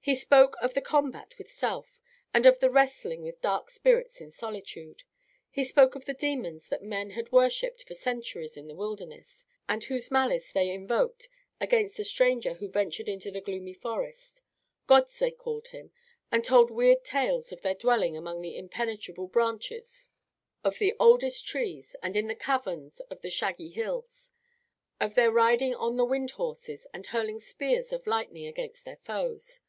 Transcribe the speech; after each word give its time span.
He 0.00 0.14
spoke 0.14 0.56
of 0.62 0.72
the 0.72 0.80
combat 0.80 1.36
with 1.36 1.50
self, 1.50 2.00
and 2.32 2.46
of 2.46 2.60
the 2.60 2.70
wrestling 2.70 3.20
with 3.20 3.42
dark 3.42 3.68
spirits 3.68 4.22
in 4.22 4.30
solitude. 4.30 5.02
He 5.50 5.62
spoke 5.64 5.94
of 5.94 6.06
the 6.06 6.14
demons 6.14 6.70
that 6.70 6.82
men 6.82 7.10
had 7.10 7.30
worshipped 7.30 7.82
for 7.82 7.92
centuries 7.92 8.56
in 8.56 8.68
the 8.68 8.74
wilderness, 8.74 9.44
and 9.68 9.84
whose 9.84 10.10
malice 10.10 10.50
they 10.50 10.70
invoked 10.70 11.28
against 11.60 11.98
the 11.98 12.04
stranger 12.04 12.54
who 12.54 12.68
ventured 12.68 13.06
into 13.06 13.30
the 13.30 13.42
gloomy 13.42 13.74
forest. 13.74 14.40
Gods, 14.86 15.18
they 15.18 15.30
called 15.30 15.68
them, 15.72 15.90
and 16.32 16.42
told 16.42 16.70
weird 16.70 17.04
tales 17.04 17.52
of 17.52 17.60
their 17.60 17.74
dwelling 17.74 18.16
among 18.16 18.40
the 18.40 18.56
impenetrable 18.56 19.26
branches 19.26 20.08
of 20.64 20.78
the 20.78 20.96
oldest 20.98 21.46
trees 21.46 21.94
and 22.02 22.16
in 22.16 22.28
the 22.28 22.34
caverns 22.34 23.00
of 23.10 23.20
the 23.20 23.28
shaggy 23.28 23.68
hills; 23.68 24.30
of 24.98 25.14
their 25.14 25.30
riding 25.30 25.74
on 25.74 25.98
the 25.98 26.06
wind 26.06 26.30
horses 26.30 26.86
and 26.94 27.08
hurling 27.08 27.38
spears 27.38 27.92
of 27.92 28.06
lightning 28.06 28.46
against 28.46 28.86
their 28.86 28.96
foes. 28.96 29.60